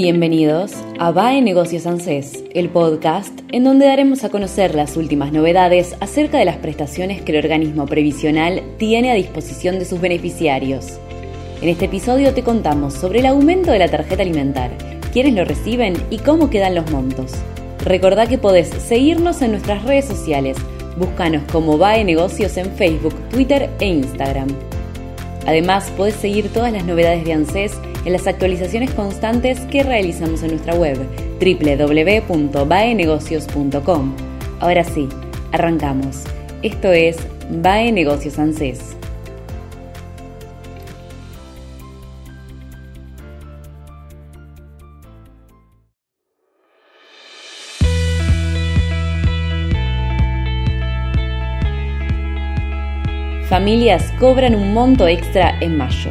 Bienvenidos 0.00 0.74
a 1.00 1.10
BAE 1.10 1.42
Negocios 1.42 1.84
ANSES, 1.84 2.44
el 2.54 2.68
podcast 2.68 3.36
en 3.50 3.64
donde 3.64 3.86
daremos 3.86 4.22
a 4.22 4.28
conocer 4.28 4.76
las 4.76 4.96
últimas 4.96 5.32
novedades 5.32 5.96
acerca 5.98 6.38
de 6.38 6.44
las 6.44 6.58
prestaciones 6.58 7.20
que 7.20 7.32
el 7.32 7.38
organismo 7.38 7.84
previsional 7.84 8.62
tiene 8.76 9.10
a 9.10 9.14
disposición 9.14 9.80
de 9.80 9.84
sus 9.84 10.00
beneficiarios. 10.00 11.00
En 11.60 11.68
este 11.68 11.86
episodio 11.86 12.32
te 12.32 12.44
contamos 12.44 12.94
sobre 12.94 13.18
el 13.18 13.26
aumento 13.26 13.72
de 13.72 13.80
la 13.80 13.88
tarjeta 13.88 14.22
alimentar, 14.22 14.70
quiénes 15.12 15.34
lo 15.34 15.44
reciben 15.44 15.96
y 16.10 16.18
cómo 16.18 16.48
quedan 16.48 16.76
los 16.76 16.88
montos. 16.92 17.32
Recordá 17.84 18.28
que 18.28 18.38
podés 18.38 18.68
seguirnos 18.68 19.42
en 19.42 19.50
nuestras 19.50 19.82
redes 19.82 20.04
sociales, 20.04 20.56
búscanos 20.96 21.42
como 21.50 21.76
BAE 21.76 22.04
Negocios 22.04 22.56
en 22.56 22.70
Facebook, 22.70 23.16
Twitter 23.30 23.68
e 23.80 23.86
Instagram. 23.88 24.46
Además, 25.48 25.90
podés 25.96 26.14
seguir 26.16 26.52
todas 26.52 26.72
las 26.74 26.84
novedades 26.84 27.24
de 27.24 27.32
ANSES 27.32 27.80
en 28.04 28.12
las 28.12 28.26
actualizaciones 28.26 28.90
constantes 28.90 29.60
que 29.60 29.82
realizamos 29.82 30.42
en 30.42 30.50
nuestra 30.50 30.74
web 30.74 30.98
www.baenegocios.com. 31.40 34.14
Ahora 34.60 34.84
sí, 34.84 35.08
arrancamos. 35.52 36.24
Esto 36.60 36.92
es 36.92 37.16
BAE 37.48 37.92
Negocios 37.92 38.38
ANSES. 38.38 38.97
Familias 53.48 54.12
cobran 54.18 54.54
un 54.54 54.74
monto 54.74 55.08
extra 55.08 55.56
en 55.60 55.78
mayo. 55.78 56.10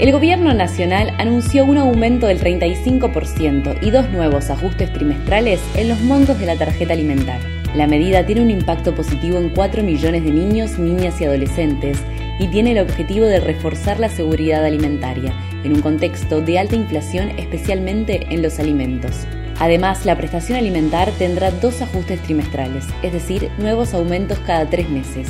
El 0.00 0.10
Gobierno 0.10 0.52
Nacional 0.52 1.14
anunció 1.16 1.64
un 1.64 1.78
aumento 1.78 2.26
del 2.26 2.40
35% 2.40 3.78
y 3.80 3.92
dos 3.92 4.10
nuevos 4.10 4.50
ajustes 4.50 4.92
trimestrales 4.92 5.60
en 5.76 5.88
los 5.88 6.00
montos 6.00 6.40
de 6.40 6.46
la 6.46 6.56
tarjeta 6.56 6.94
alimentar. 6.94 7.38
La 7.76 7.86
medida 7.86 8.26
tiene 8.26 8.40
un 8.40 8.50
impacto 8.50 8.96
positivo 8.96 9.38
en 9.38 9.50
4 9.50 9.84
millones 9.84 10.24
de 10.24 10.32
niños, 10.32 10.76
niñas 10.76 11.20
y 11.20 11.24
adolescentes 11.26 12.02
y 12.40 12.48
tiene 12.48 12.72
el 12.72 12.80
objetivo 12.80 13.26
de 13.26 13.38
reforzar 13.38 14.00
la 14.00 14.08
seguridad 14.08 14.64
alimentaria 14.64 15.32
en 15.62 15.74
un 15.74 15.82
contexto 15.82 16.40
de 16.40 16.58
alta 16.58 16.74
inflación, 16.74 17.30
especialmente 17.38 18.26
en 18.30 18.42
los 18.42 18.58
alimentos. 18.58 19.12
Además, 19.60 20.04
la 20.04 20.16
prestación 20.16 20.58
alimentar 20.58 21.12
tendrá 21.12 21.52
dos 21.52 21.80
ajustes 21.80 22.20
trimestrales, 22.22 22.86
es 23.04 23.12
decir, 23.12 23.50
nuevos 23.58 23.94
aumentos 23.94 24.40
cada 24.40 24.68
tres 24.68 24.88
meses. 24.88 25.28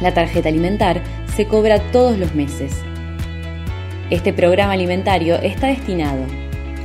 La 0.00 0.14
tarjeta 0.14 0.48
alimentar 0.48 1.02
se 1.34 1.46
cobra 1.46 1.80
todos 1.92 2.18
los 2.18 2.34
meses, 2.34 2.72
este 4.10 4.34
programa 4.34 4.74
alimentario 4.74 5.36
está 5.36 5.68
destinado 5.68 6.24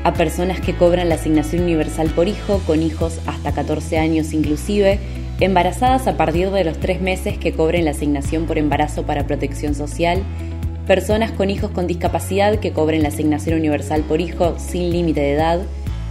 a 0.06 0.14
personas 0.14 0.62
que 0.62 0.74
cobran 0.74 1.10
la 1.10 1.16
asignación 1.16 1.64
universal 1.64 2.08
por 2.12 2.30
hijo, 2.30 2.62
con 2.66 2.82
hijos 2.82 3.20
hasta 3.28 3.52
14 3.52 4.00
años 4.00 4.32
inclusive, 4.32 5.00
embarazadas 5.42 6.08
a 6.08 6.16
partir 6.16 6.50
de 6.50 6.64
los 6.64 6.80
3 6.80 7.02
meses 7.02 7.38
que 7.38 7.52
cobren 7.52 7.84
la 7.84 7.92
asignación 7.92 8.46
por 8.46 8.58
embarazo 8.58 9.04
para 9.04 9.28
protección 9.28 9.76
social, 9.76 10.24
personas 10.88 11.32
con 11.32 11.50
hijos 11.50 11.72
con 11.72 11.88
discapacidad 11.88 12.56
que 12.56 12.72
cobren 12.72 13.04
la 13.04 13.10
asignación 13.10 13.60
universal 13.60 14.04
por 14.04 14.22
hijo 14.22 14.56
sin 14.58 14.90
límite 14.90 15.20
de 15.20 15.34
edad 15.34 15.60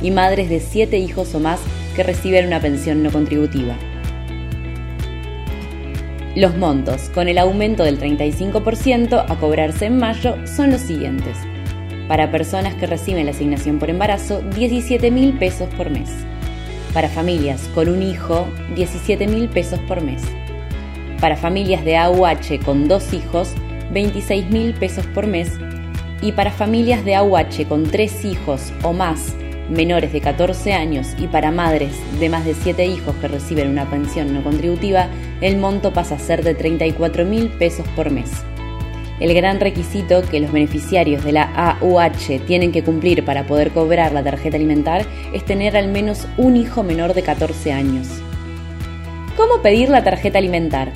y 0.02 0.10
madres 0.10 0.50
de 0.50 0.60
7 0.60 0.98
hijos 0.98 1.34
o 1.34 1.40
más 1.40 1.58
que 1.96 2.02
reciben 2.02 2.46
una 2.46 2.60
pensión 2.60 3.02
no 3.02 3.10
contributiva. 3.10 3.76
Los 6.38 6.56
montos, 6.56 7.10
con 7.12 7.26
el 7.26 7.36
aumento 7.36 7.82
del 7.82 7.98
35% 7.98 9.24
a 9.28 9.34
cobrarse 9.40 9.86
en 9.86 9.98
mayo, 9.98 10.36
son 10.46 10.70
los 10.70 10.82
siguientes. 10.82 11.36
Para 12.06 12.30
personas 12.30 12.76
que 12.76 12.86
reciben 12.86 13.24
la 13.24 13.32
asignación 13.32 13.80
por 13.80 13.90
embarazo, 13.90 14.40
17 14.54 15.10
mil 15.10 15.36
pesos 15.36 15.68
por 15.74 15.90
mes. 15.90 16.08
Para 16.94 17.08
familias 17.08 17.68
con 17.74 17.88
un 17.88 18.04
hijo, 18.04 18.46
17 18.76 19.26
mil 19.26 19.48
pesos 19.48 19.80
por 19.80 20.00
mes. 20.00 20.22
Para 21.20 21.36
familias 21.36 21.84
de 21.84 21.96
AUH 21.96 22.60
con 22.64 22.86
dos 22.86 23.12
hijos, 23.12 23.52
26 23.92 24.48
mil 24.48 24.74
pesos 24.74 25.06
por 25.06 25.26
mes. 25.26 25.50
Y 26.22 26.30
para 26.30 26.52
familias 26.52 27.04
de 27.04 27.16
AUH 27.16 27.66
con 27.68 27.82
tres 27.82 28.24
hijos 28.24 28.72
o 28.84 28.92
más 28.92 29.34
menores 29.68 30.12
de 30.12 30.20
14 30.20 30.72
años 30.72 31.08
y 31.18 31.26
para 31.26 31.50
madres 31.50 31.92
de 32.20 32.28
más 32.28 32.44
de 32.44 32.54
7 32.54 32.86
hijos 32.86 33.16
que 33.16 33.26
reciben 33.26 33.68
una 33.68 33.90
pensión 33.90 34.32
no 34.32 34.42
contributiva, 34.44 35.08
el 35.40 35.56
monto 35.56 35.92
pasa 35.92 36.16
a 36.16 36.18
ser 36.18 36.42
de 36.42 36.54
34 36.54 37.24
mil 37.24 37.48
pesos 37.48 37.86
por 37.94 38.10
mes. 38.10 38.30
El 39.20 39.34
gran 39.34 39.58
requisito 39.58 40.22
que 40.22 40.38
los 40.38 40.52
beneficiarios 40.52 41.24
de 41.24 41.32
la 41.32 41.42
AUH 41.42 42.40
tienen 42.46 42.70
que 42.70 42.84
cumplir 42.84 43.24
para 43.24 43.46
poder 43.46 43.72
cobrar 43.72 44.12
la 44.12 44.22
tarjeta 44.22 44.56
alimentar 44.56 45.04
es 45.32 45.44
tener 45.44 45.76
al 45.76 45.88
menos 45.88 46.26
un 46.36 46.56
hijo 46.56 46.84
menor 46.84 47.14
de 47.14 47.22
14 47.22 47.72
años. 47.72 48.08
¿Cómo 49.36 49.60
pedir 49.60 49.88
la 49.88 50.04
tarjeta 50.04 50.38
alimentar? 50.38 50.92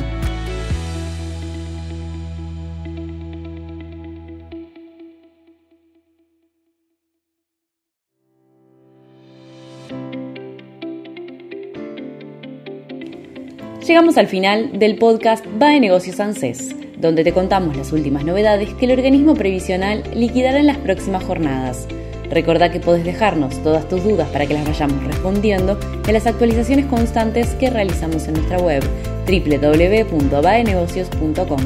Llegamos 13.85 14.17
al 14.17 14.27
final 14.27 14.79
del 14.79 14.97
podcast 14.97 15.45
Va 15.61 15.69
de 15.69 15.79
Negocios 15.81 16.19
ANSES 16.19 16.75
donde 17.03 17.25
te 17.25 17.33
contamos 17.33 17.75
las 17.75 17.91
últimas 17.91 18.23
novedades 18.23 18.73
que 18.75 18.85
el 18.85 18.91
organismo 18.91 19.35
previsional 19.35 20.03
liquidará 20.15 20.59
en 20.59 20.67
las 20.67 20.77
próximas 20.77 21.23
jornadas. 21.23 21.85
Recordá 22.29 22.71
que 22.71 22.79
podés 22.79 23.03
dejarnos 23.03 23.61
todas 23.63 23.87
tus 23.87 24.03
dudas 24.03 24.29
para 24.29 24.45
que 24.45 24.53
las 24.53 24.65
vayamos 24.65 25.03
respondiendo 25.03 25.79
en 26.07 26.13
las 26.13 26.25
actualizaciones 26.25 26.85
constantes 26.87 27.49
que 27.55 27.69
realizamos 27.69 28.27
en 28.27 28.33
nuestra 28.33 28.57
web 28.57 28.83
www.baenegocios.com. 29.27 31.59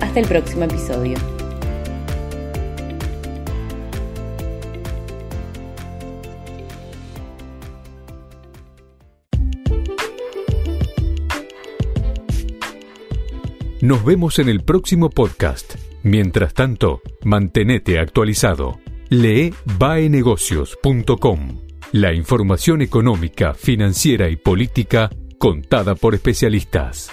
Hasta 0.00 0.20
el 0.20 0.26
próximo 0.26 0.64
episodio. 0.64 1.16
Nos 13.86 14.04
vemos 14.04 14.40
en 14.40 14.48
el 14.48 14.64
próximo 14.64 15.10
podcast. 15.10 15.76
Mientras 16.02 16.54
tanto, 16.54 17.02
mantenete 17.24 18.00
actualizado. 18.00 18.80
Lee 19.08 19.54
baenegocios.com. 19.78 21.60
La 21.92 22.12
información 22.12 22.82
económica, 22.82 23.54
financiera 23.54 24.28
y 24.28 24.36
política 24.36 25.10
contada 25.38 25.94
por 25.94 26.14
especialistas. 26.14 27.12